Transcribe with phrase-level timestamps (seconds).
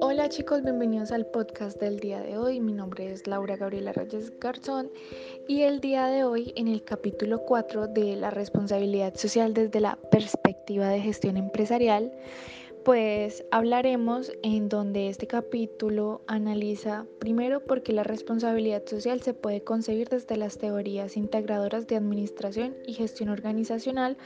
[0.00, 2.60] Hola chicos, bienvenidos al podcast del día de hoy.
[2.60, 4.90] Mi nombre es Laura Gabriela Reyes Garzón
[5.46, 9.98] y el día de hoy en el capítulo 4 de la responsabilidad social desde la
[10.10, 12.12] perspectiva de gestión empresarial
[12.84, 19.62] pues hablaremos en donde este capítulo analiza primero por qué la responsabilidad social se puede
[19.62, 24.16] concebir desde las teorías integradoras de administración y gestión organizacional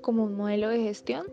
[0.00, 1.26] como un modelo de gestión.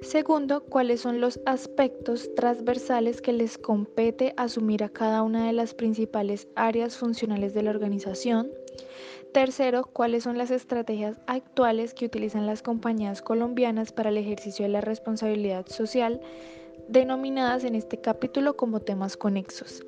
[0.00, 5.74] Segundo, cuáles son los aspectos transversales que les compete asumir a cada una de las
[5.74, 8.50] principales áreas funcionales de la organización.
[9.32, 14.68] Tercero, cuáles son las estrategias actuales que utilizan las compañías colombianas para el ejercicio de
[14.68, 16.20] la responsabilidad social,
[16.88, 19.82] denominadas en este capítulo como temas conexos.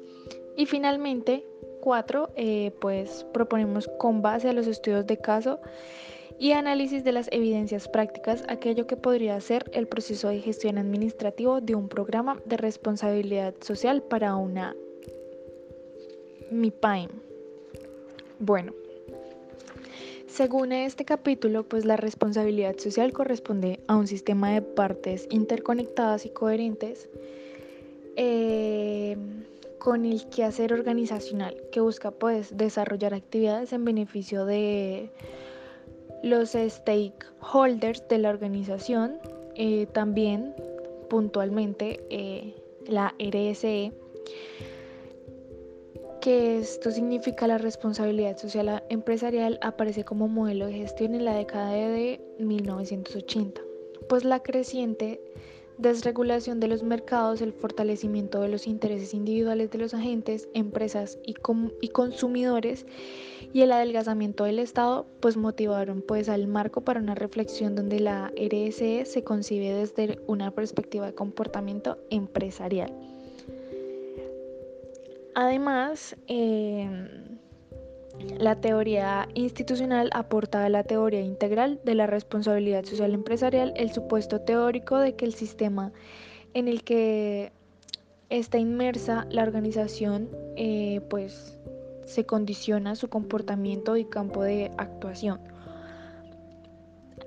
[0.57, 1.45] Y finalmente,
[1.83, 5.61] cuatro, eh, pues proponemos con base a los estudios de caso
[6.39, 11.61] y análisis de las evidencias prácticas aquello que podría ser el proceso de gestión administrativo
[11.61, 14.75] de un programa de responsabilidad social para una
[16.51, 17.11] MIPAIM.
[18.39, 18.73] Bueno,
[20.35, 26.31] según este capítulo, pues la responsabilidad social corresponde a un sistema de partes interconectadas y
[26.31, 27.09] coherentes
[28.17, 29.17] eh,
[29.79, 35.09] con el quehacer organizacional que busca pues desarrollar actividades en beneficio de
[36.25, 39.19] los stakeholders de la organización,
[39.55, 40.53] eh, también
[41.09, 42.57] puntualmente eh,
[42.89, 43.93] la RSE
[46.25, 51.71] que esto significa la responsabilidad social empresarial aparece como modelo de gestión en la década
[51.73, 53.61] de 1980,
[54.09, 55.21] pues la creciente
[55.77, 61.35] desregulación de los mercados, el fortalecimiento de los intereses individuales de los agentes, empresas y,
[61.83, 62.87] y, consumidores
[63.53, 68.33] y el adelgazamiento del Estado, pues motivaron pues al marco para una reflexión donde la
[68.35, 73.14] RSE se concibe desde una perspectiva de comportamiento empresarial.
[75.35, 77.39] Además, em,
[78.39, 84.41] la teoría institucional aporta a la teoría integral de la responsabilidad social empresarial el supuesto
[84.41, 85.93] teórico de que el sistema
[86.55, 87.53] en el que
[88.31, 91.59] está inmersa la organización eh, pues
[92.07, 95.41] se condiciona su comportamiento y campo de actuación.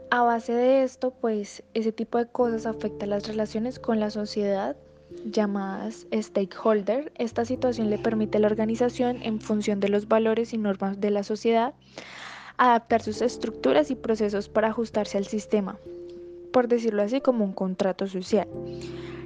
[0.10, 4.78] A base de esto, pues ese tipo de cosas afecta las relaciones con la sociedad
[5.26, 7.12] llamadas stakeholder.
[7.16, 11.12] Esta situación le permite a la organización, en función de los valores y normas de
[11.12, 11.74] la sociedad,
[12.58, 15.78] adaptar sus estructuras y procesos para ajustarse al sistema,
[16.52, 18.48] por decirlo así como un contrato social,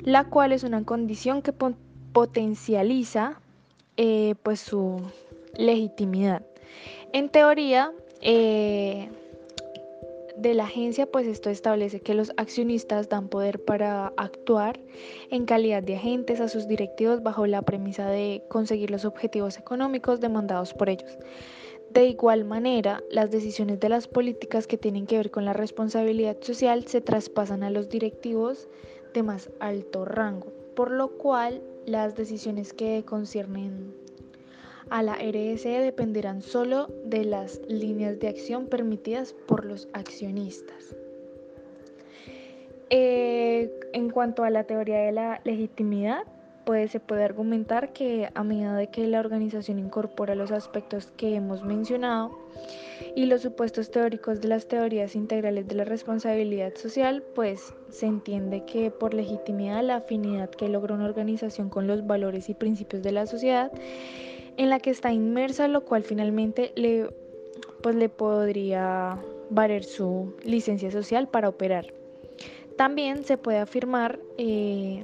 [0.04, 1.54] la cual es una condición que
[2.14, 3.40] potencializa
[3.98, 5.02] eh, pues su
[5.56, 6.44] legitimidad.
[7.14, 7.92] En teoría,
[8.22, 9.10] eh,
[10.36, 14.80] de la agencia, pues esto establece que los accionistas dan poder para actuar
[15.30, 20.20] en calidad de agentes a sus directivos bajo la premisa de conseguir los objetivos económicos
[20.20, 21.18] demandados por ellos.
[21.92, 26.38] De igual manera, las decisiones de las políticas que tienen que ver con la responsabilidad
[26.42, 28.70] social se traspasan a los directivos
[29.14, 33.94] de más alto rango, por lo cual las decisiones que conciernen
[34.92, 40.96] a la RSE dependerán solo de las líneas de acción permitidas por los accionistas.
[42.90, 46.24] Eh, en cuanto a la teoría de la legitimidad,
[46.66, 51.36] pues se puede argumentar que a medida de que la organización incorpora los aspectos que
[51.36, 52.38] hemos mencionado
[53.16, 58.66] y los supuestos teóricos de las teorías integrales de la responsabilidad social, pues se entiende
[58.66, 63.14] que por legitimidad la afinidad que logra una organización con los valores y principios de
[63.14, 63.72] la sociedad
[64.58, 67.10] en la que está inmersa, lo cual finalmente le,
[67.82, 69.18] pues, le podría
[69.50, 71.94] valer su licencia social para operar.
[72.78, 75.04] También se puede afirmar eh,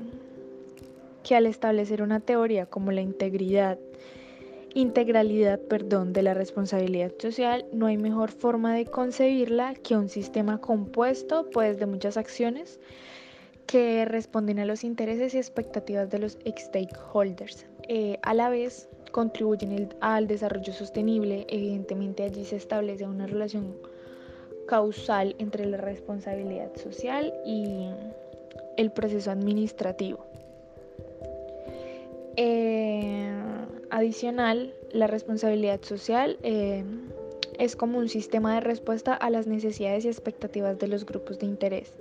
[1.23, 3.77] que al establecer una teoría como la integridad,
[4.73, 10.59] integralidad, perdón, de la responsabilidad social, no hay mejor forma de concebirla que un sistema
[10.59, 12.79] compuesto pues de muchas acciones
[13.65, 17.65] que responden a los intereses y expectativas de los stakeholders.
[17.89, 21.45] Eh, a la vez, contribuyen al desarrollo sostenible.
[21.49, 23.75] Evidentemente allí se establece una relación
[24.67, 27.87] causal entre la responsabilidad social y
[28.77, 30.25] el proceso administrativo.
[32.35, 33.31] Eh,
[33.89, 36.83] adicional, la responsabilidad social eh,
[37.57, 41.47] es como un sistema de respuesta a las necesidades y expectativas de los grupos de
[41.47, 41.93] interés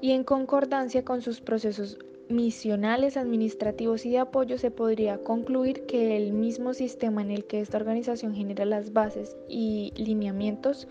[0.00, 6.16] y en concordancia con sus procesos misionales, administrativos y de apoyo, se podría concluir que
[6.16, 10.88] el mismo sistema en el que esta organización genera las bases y lineamientos,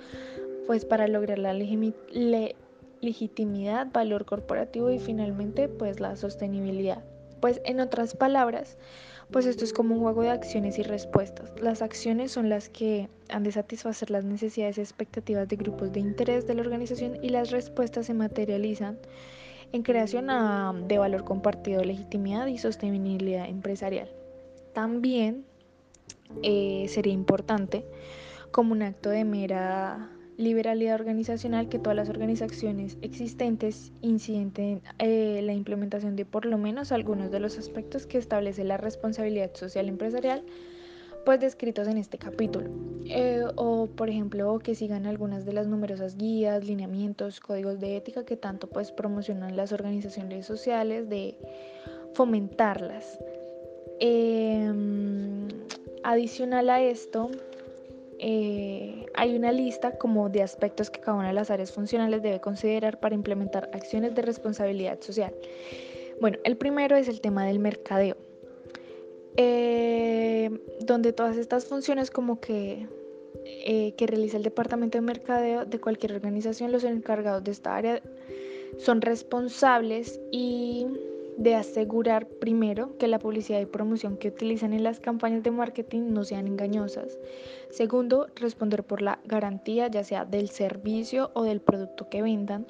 [0.68, 1.54] pues para lograr la
[3.02, 7.04] legitimidad, valor corporativo y finalmente pues la sostenibilidad.
[7.42, 8.78] Pues en otras palabras,
[9.32, 11.52] pues esto es como un juego de acciones y respuestas.
[11.62, 16.00] Las acciones son las que han de satisfacer las necesidades y expectativas de grupos de
[16.00, 18.98] interés de la organización y las respuestas se materializan
[19.72, 20.28] en creación
[20.88, 24.10] de valor compartido, legitimidad y sostenibilidad empresarial.
[24.74, 25.46] También
[26.44, 27.86] eh, sería importante
[28.52, 35.54] como un acto de mera liberalidad organizacional que todas las organizaciones existentes inciden eh, la
[35.54, 40.44] implementación de por lo menos algunos de los aspectos que establece la responsabilidad social empresarial
[41.26, 42.70] pues descritos en este capítulo
[43.08, 48.26] eh, o por ejemplo que sigan algunas de las numerosas guías, lineamientos, códigos de ética
[48.26, 51.36] que tanto pues promocionan las organizaciones sociales de
[52.14, 53.20] fomentarlas.
[54.00, 55.48] Em,
[56.04, 57.30] adicional a esto,
[58.20, 62.40] eh, hay una lista como de aspectos que cada una de las áreas funcionales debe
[62.40, 65.34] considerar para implementar acciones de responsabilidad social.
[66.22, 68.16] Bueno, el primero es el tema del mercadeo,
[69.38, 70.15] eh,
[70.82, 72.88] donde todas estas funciones como que,
[73.46, 78.02] eh, que realiza el departamento de mercadeo de cualquier organización, los encargados de esta área
[78.78, 80.88] son responsables y
[81.38, 86.14] de asegurar primero que la publicidad y promoción que utilizan en las campañas de marketing
[86.14, 87.18] no sean engañosas.
[87.70, 92.68] Segundo, responder por la garantía ya sea del servicio o del producto que vendan.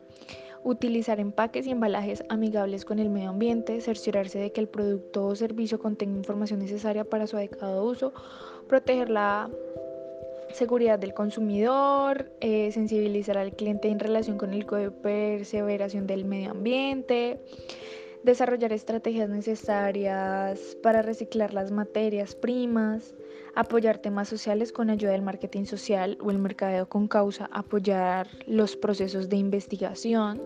[0.65, 5.35] Utilizar empaques y embalajes amigables con el medio ambiente, cerciorarse de que el producto o
[5.35, 8.13] servicio contenga información necesaria para su adecuado uso,
[8.67, 9.47] proteger la
[10.51, 16.25] seguridad del consumidor, eh, sensibilizar al cliente en relación con el código de perseveración del
[16.25, 17.39] medio ambiente,
[18.23, 23.13] desarrollar estrategias necesarias para reciclar las materias primas,
[23.55, 28.75] apoyar temas sociales con ayuda del marketing social o el mercadeo con causa, apoyar los
[28.75, 30.41] procesos de investigación.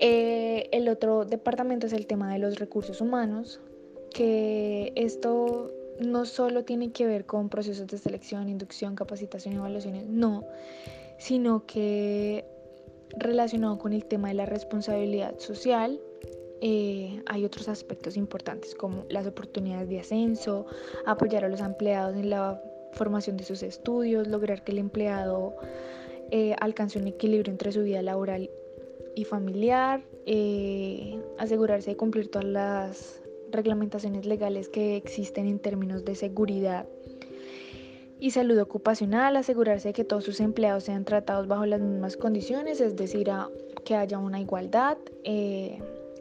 [0.00, 3.60] Eh, el otro departamento es el tema de los recursos humanos,
[4.14, 10.06] que esto no solo tiene que ver con procesos de selección, inducción, capacitación y evaluaciones,
[10.06, 10.44] no,
[11.18, 12.44] sino que
[13.16, 16.00] relacionado con el tema de la responsabilidad social,
[16.60, 20.66] eh, hay otros aspectos importantes como las oportunidades de ascenso,
[21.06, 22.60] apoyar a los empleados en la
[22.92, 25.54] formación de sus estudios, lograr que el empleado
[26.30, 28.50] eh, alcance un equilibrio entre su vida laboral
[29.14, 36.14] y familiar, eh, asegurarse de cumplir todas las reglamentaciones legales que existen en términos de
[36.14, 36.86] seguridad
[38.20, 42.80] y salud ocupacional, asegurarse de que todos sus empleados sean tratados bajo las mismas condiciones,
[42.80, 43.30] es decir,
[43.84, 44.98] que haya una igualdad.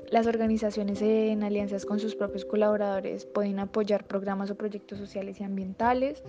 [0.09, 5.44] Las organizaciones en alianzas con sus propios colaboradores pueden apoyar programas o proyectos sociales y
[5.44, 6.24] ambientales,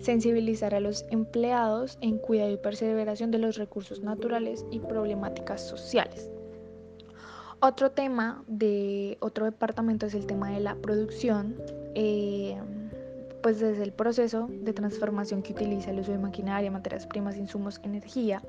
[0.00, 6.28] sensibilizar a los empleados en cuidado y perseveración de los recursos naturales y problemáticas sociales.
[7.60, 11.54] Otro tema de otro departamento es el tema de la producción.
[11.94, 12.56] Eh,
[13.42, 17.80] pues desde el proceso de transformación que utiliza el uso de maquinaria, materias primas, insumos,
[17.82, 18.40] energía,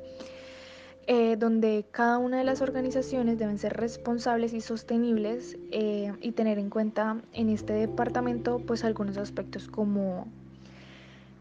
[1.08, 6.60] eh, donde cada una de las organizaciones deben ser responsables y sostenibles eh, y tener
[6.60, 10.28] en cuenta en este departamento pues algunos aspectos como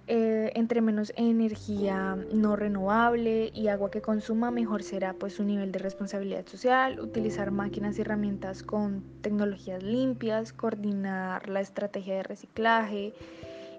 [0.08, 5.70] eh, entre menos energía no renovable y agua que consuma mejor será pues su nivel
[5.70, 13.14] de responsabilidad social, utilizar máquinas y herramientas con tecnologías limpias, coordinar la estrategia de reciclaje,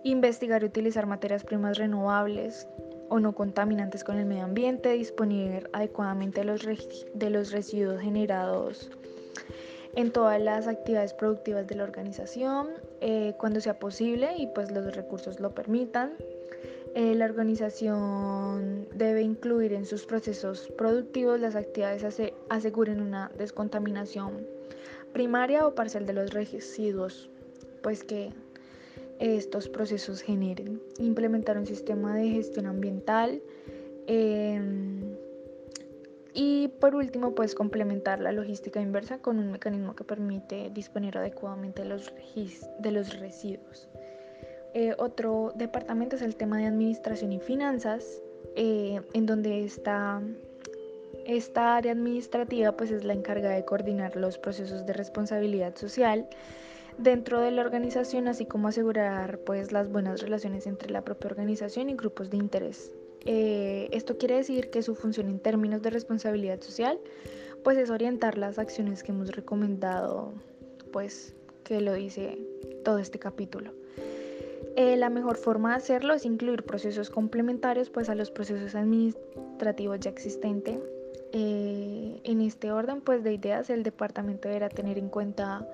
[0.05, 2.67] investigar y utilizar materias primas renovables,
[3.13, 8.89] o no contaminantes con el medio ambiente, disponer adecuadamente de los, residuos generados
[9.95, 12.69] en todas las actividades productivas de la organización
[13.01, 16.13] eh, cuando sea posible y pues los recursos lo permitan.
[16.95, 24.43] Eh, la organización debe incluir en sus procesos productivos las actividades que aseguren una descontaminación
[25.11, 27.29] primaria o parcial de los residuos,
[27.83, 28.33] pues que
[29.19, 30.81] estos procesos generen.
[30.99, 33.41] Implementar un sistema de gestión ambiental.
[34.07, 35.15] Em,
[36.33, 41.83] y por último, pues complementar la logística inversa con un mecanismo que permite disponer adecuadamente
[41.83, 42.11] de los,
[42.79, 43.87] de los residuos.
[44.73, 48.21] Eh, otro departamento es el tema de administración y finanzas,
[48.55, 50.21] eh, en donde está
[51.25, 56.27] esta área administrativa pues es la encargada de coordinar los procesos de responsabilidad social,
[56.97, 61.89] dentro de la organización, así como asegurar pues las buenas relaciones entre la propia organización
[61.89, 62.91] y grupos de interés.
[63.25, 66.99] Eh, esto quiere decir que su función en términos de responsabilidad social
[67.63, 70.33] pues es orientar las acciones que hemos recomendado,
[70.91, 71.33] pues
[71.63, 72.37] que lo dice
[72.83, 73.71] todo este capítulo.
[74.75, 79.99] Eh, la mejor forma de hacerlo es incluir procesos complementarios pues a los procesos administrativos
[79.99, 80.79] ya existentes
[81.35, 85.67] Eh, en este orden pues de ideas el departamento deberá tener en cuenta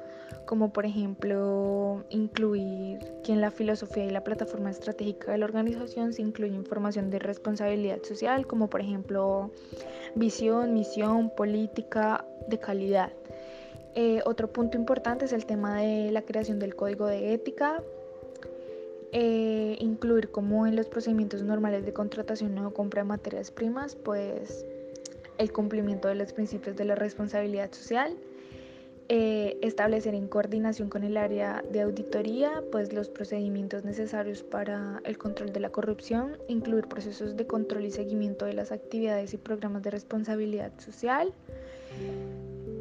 [0.45, 6.13] como por ejemplo incluir que en la filosofía y la plataforma estratégica de la organización
[6.13, 9.51] se incluye información de responsabilidad social como por ejemplo
[10.15, 13.11] visión, misión, política de calidad.
[13.95, 17.83] Eh, otro punto importante es el tema de la creación del código de ética,
[19.11, 24.65] eh, incluir como en los procedimientos normales de contratación o compra de materias primas, pues
[25.39, 28.15] el cumplimiento de los principios de la responsabilidad social,
[29.11, 35.17] eh, establecer en coordinación con el área de auditoría pues los procedimientos necesarios para el
[35.17, 39.81] control de la corrupción, incluir procesos de control y seguimiento de las actividades y programas
[39.81, 41.33] de responsabilidad social.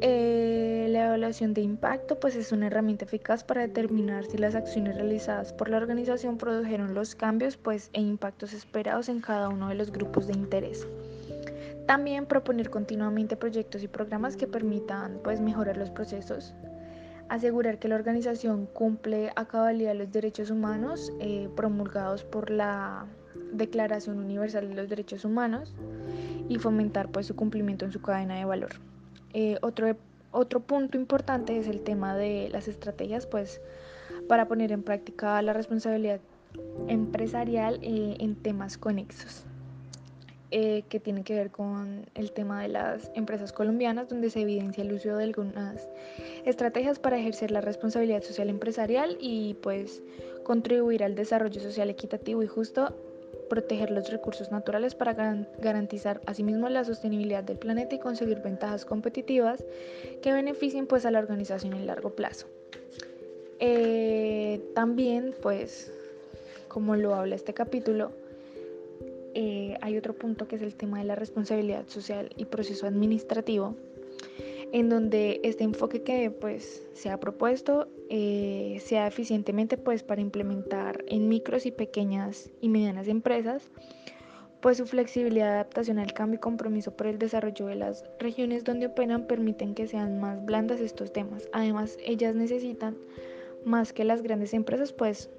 [0.01, 4.95] Eh, la evaluación de impacto pues es una herramienta eficaz para determinar si las acciones
[4.95, 9.75] realizadas por la organización produjeron los cambios pues, e impactos esperados en cada uno de
[9.75, 10.85] los grupos de interés.
[11.89, 16.53] También proponer continuamente proyectos y programas que permitan pues, mejorar los procesos,
[17.29, 23.07] asegurar que la organización cumple a cabalidad los derechos humanos eh, promulgados por la
[23.53, 25.73] Declaración Universal de los Derechos Humanos
[26.47, 28.73] y fomentar pues, su cumplimiento en su cadena de valor.
[29.33, 29.87] Eh, otro,
[30.29, 33.61] otro punto importante es el tema de las estrategias pues,
[34.27, 36.19] para poner en práctica la responsabilidad
[36.87, 39.48] empresarial eh, en temas conexos.
[40.51, 44.83] Eh, que tiene que ver con el tema de las empresas colombianas, donde se evidencia
[44.83, 45.87] el uso de algunas
[46.43, 50.01] estrategias para ejercer la responsabilidad social empresarial y pues
[50.43, 52.95] contribuir al desarrollo social equitativo y justo,
[53.47, 55.13] proteger los recursos naturales para
[55.59, 59.63] garantizar asimismo la sostenibilidad del planeta y conseguir ventajas competitivas
[60.23, 62.47] que beneficien pues a la organización en largo plazo.
[63.59, 65.91] Eh, también pues
[66.69, 68.11] como lo habla este capítulo,
[69.33, 73.75] eh, hay otro punto que es el tema de la responsabilidad social y proceso administrativo,
[74.71, 81.03] en donde este enfoque que pues se ha propuesto eh, sea eficientemente pues para implementar
[81.07, 83.71] en micros y pequeñas y medianas empresas
[84.61, 88.87] pues su flexibilidad, adaptación al cambio y compromiso por el desarrollo de las regiones donde
[88.87, 91.47] operan permiten que sean más blandas estos temas.
[91.53, 92.97] Además, ellas necesitan
[93.63, 95.29] más que las grandes empresas, pues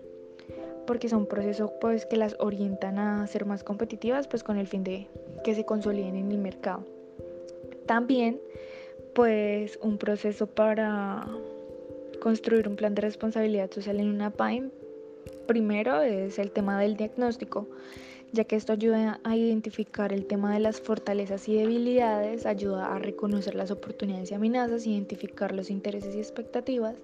[0.91, 4.83] porque son procesos pues, que las orientan a ser más competitivas pues con el fin
[4.83, 5.07] de
[5.45, 6.85] que se consoliden en el mercado.
[7.87, 8.41] También
[9.15, 11.29] pues un proceso para
[12.21, 14.71] construir un plan de responsabilidad social en una PAIM
[15.47, 17.69] primero es el tema del diagnóstico
[18.33, 22.99] ya que esto ayuda a identificar el tema de las fortalezas y debilidades, ayuda a
[22.99, 26.97] reconocer las oportunidades y amenazas, identificar los intereses y expectativas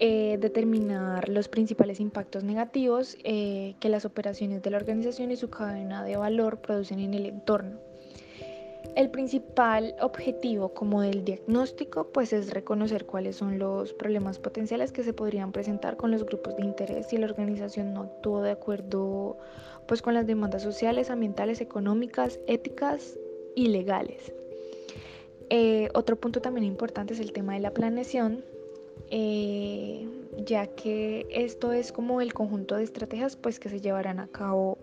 [0.00, 5.50] eh, determinar los principales impactos negativos eh, que las operaciones de la organización y su
[5.50, 7.78] cadena de valor producen en el entorno.
[8.94, 15.02] El principal objetivo como del diagnóstico pues es reconocer cuáles son los problemas potenciales que
[15.02, 19.36] se podrían presentar con los grupos de interés si la organización no actuó de acuerdo
[19.86, 23.18] pues con las demandas sociales, ambientales, económicas, éticas
[23.54, 24.32] y legales.
[25.50, 28.44] Eh, otro punto también importante es el tema de la planeación,
[29.10, 30.06] eh,
[30.44, 34.78] ya que esto es como el conjunto de estrategias pues, que se llevarán a cabo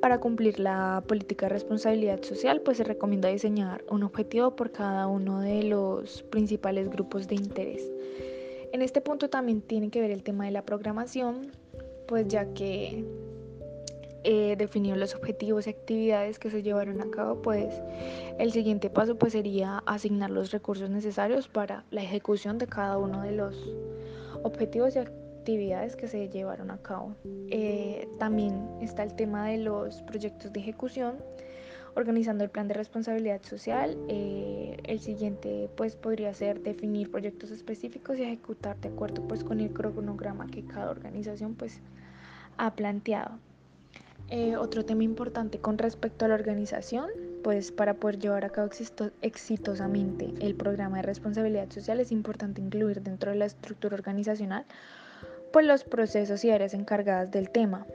[0.00, 5.06] para cumplir la política de responsabilidad social, pues se recomienda diseñar un objetivo por cada
[5.06, 7.82] uno de los principales grupos de interés.
[8.72, 11.50] En este punto también tiene que ver el tema de la programación,
[12.08, 13.04] pues ya que
[14.24, 14.56] eh,
[14.96, 17.74] los objetivos y actividades que se llevaron a cabo, pues
[18.38, 23.22] el siguiente paso pues sería asignar los recursos necesarios para la ejecución de cada uno
[23.22, 23.56] de los
[24.42, 27.14] objetivos y actividades que se llevaron a cabo.
[27.50, 31.16] Eh, también está el tema de los proyectos de ejecución,
[31.94, 33.96] organizando el plan de responsabilidad social.
[34.08, 39.60] Eh, el siguiente pues podría ser definir proyectos específicos y ejecutar de acuerdo pues con
[39.60, 41.80] el cronograma que cada organización pues
[42.58, 43.38] ha planteado.
[44.30, 47.10] Eh, otro tema importante con respecto a la organización,
[47.42, 48.70] pues para poder llevar a cabo
[49.22, 54.66] exitosamente el programa de responsabilidad social es importante incluir dentro de la estructura organizacional
[55.52, 57.86] pues los procesos y áreas encargadas del tema.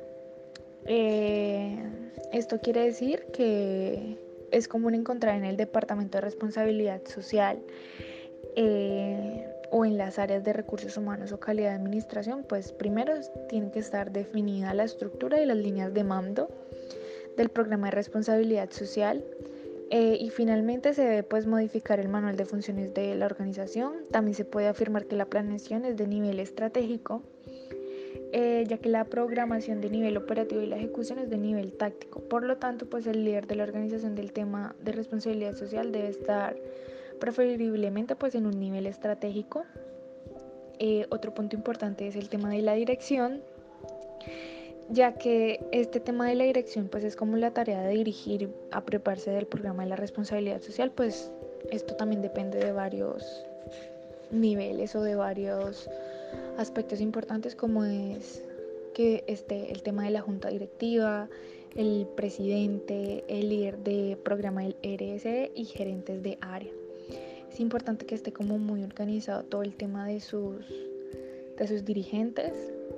[0.85, 1.77] Eh,
[2.33, 4.19] esto quiere decir que
[4.51, 7.59] es común encontrar en el Departamento de Responsabilidad Social
[8.55, 9.47] eh,
[9.77, 13.11] o en las áreas de recursos humanos o calidad de administración, pues primero
[13.49, 16.47] tiene que estar definida la estructura y las líneas de mando
[17.35, 19.25] del programa de responsabilidad social
[19.89, 23.95] eh, y finalmente se debe pues modificar el manual de funciones de la organización.
[24.11, 27.21] También se puede afirmar que la planeación es de nivel estratégico
[28.31, 32.21] eh, ya que la programación de nivel operativo y la ejecución es de nivel táctico.
[32.21, 36.07] Por lo tanto, pues el líder de la organización del tema de responsabilidad social debe
[36.07, 36.55] estar
[37.19, 39.63] preferiblemente pues en un nivel estratégico.
[40.79, 43.41] Eh, otro punto importante es el tema de la dirección,
[44.89, 48.83] ya que este tema de la dirección pues es como la tarea de dirigir a
[48.83, 51.31] prepararse del programa de la responsabilidad social, pues
[51.71, 53.45] esto también depende de varios
[54.31, 55.89] niveles o de varios
[56.57, 58.43] aspectos importantes como es
[58.93, 61.29] que esté el tema de la junta directiva,
[61.75, 66.71] el presidente, el líder de programa del RSE y gerentes de área.
[67.55, 70.65] Es importante que esté como muy organizado todo el tema de sus,
[71.57, 72.51] de sus dirigentes.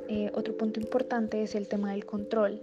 [0.10, 2.60] Eh, otro punto importante es el tema del control,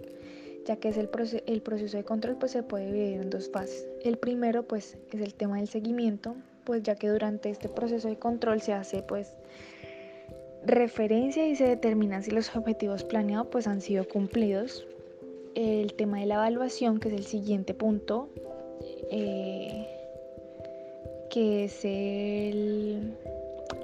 [0.65, 1.09] ya que es el,
[1.45, 3.87] el proceso de control pues se puede dividir en dos fases.
[4.03, 6.35] El primero pues es el tema del seguimiento,
[6.65, 9.31] pues ya que durante este proceso de control se hace pues
[10.65, 14.85] referencia y se determina si los objetivos planeados pues han sido cumplidos.
[15.55, 18.27] El tema de la evaluación, que es el siguiente punto,
[19.11, 19.94] eh,
[21.35, 23.11] que es el,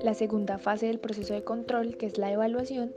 [0.01, 2.93] la segunda fase del proceso de control, que es la evaluación,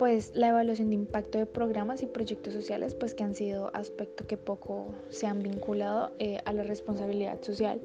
[0.00, 4.26] pues la evaluación de impacto de programas y proyectos sociales, pues que han sido aspectos
[4.26, 7.80] que poco se han vinculado eh, a la responsabilidad social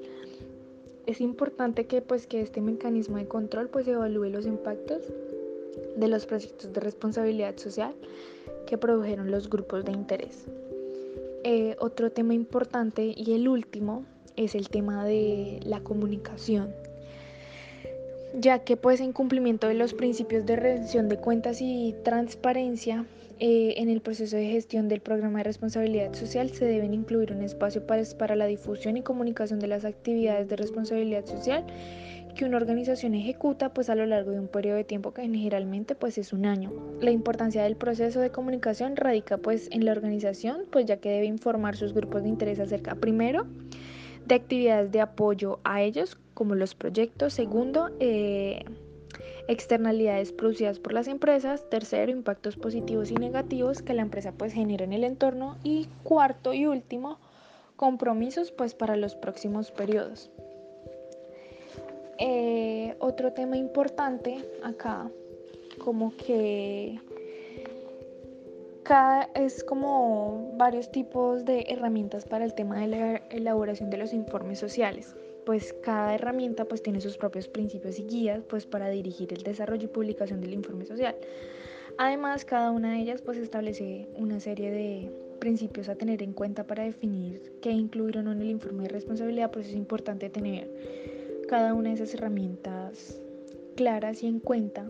[1.05, 5.03] es importante que pues que este mecanismo de control pues evalúe los impactos
[5.95, 7.93] de los proyectos de responsabilidad social
[8.65, 10.45] que produjeron los grupos de interés.
[11.43, 16.73] Eh, otro tema importante y el último es el tema de la comunicación,
[18.39, 23.05] ya que pues en cumplimiento de los principios de rendición de cuentas y transparencia,
[23.39, 27.41] eh, en el proceso de gestión del programa de responsabilidad social se deben incluir un
[27.41, 31.65] espacio para, para la difusión y comunicación de las actividades de responsabilidad social
[32.35, 35.95] que una organización ejecuta pues a lo largo de un periodo de tiempo que generalmente
[35.95, 36.71] pues es un año.
[37.01, 41.25] La importancia del proceso de comunicación radica pues en la organización pues ya que debe
[41.25, 43.45] informar sus grupos de interés acerca primero
[44.25, 48.65] de actividades de apoyo a ellos como los proyectos, segundo eh,
[49.47, 54.83] externalidades producidas por las empresas, tercero, impactos positivos y negativos que la empresa pues genera
[54.83, 55.57] en el entorno.
[55.63, 57.19] Y cuarto y último,
[57.75, 60.29] compromisos pues para los próximos periodos.
[62.19, 65.09] Eh, otro tema importante acá,
[65.83, 66.99] como que
[68.83, 74.13] cada es como varios tipos de herramientas para el tema de la elaboración de los
[74.13, 75.15] informes sociales
[75.45, 79.85] pues cada herramienta pues tiene sus propios principios y guías pues para dirigir el desarrollo
[79.85, 81.15] y publicación del informe social.
[81.97, 86.65] Además, cada una de ellas pues establece una serie de principios a tener en cuenta
[86.65, 90.69] para definir qué incluir o no en el informe de responsabilidad, pues es importante tener
[91.47, 93.19] cada una de esas herramientas
[93.75, 94.89] claras y en cuenta.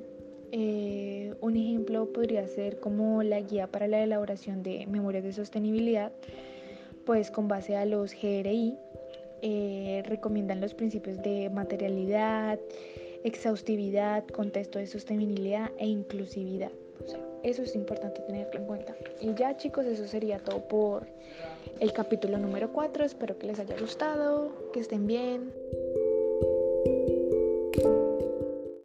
[0.56, 6.12] Eh, un ejemplo podría ser como la guía para la elaboración de memorias de sostenibilidad,
[7.08, 8.78] pues con base a los GRI,
[9.42, 12.60] eh, recomiendan los principios de materialidad,
[13.24, 16.72] exhaustividad, contexto de sostenibilidad e inclusividad.
[17.42, 18.96] eso es importante tenerlo en cuenta.
[19.20, 21.08] Y ya chicos, eso sería todo por
[21.80, 23.04] el capítulo número 4.
[23.04, 25.52] Espero que les haya gustado, que estén bien.